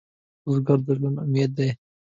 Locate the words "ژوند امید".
0.97-1.51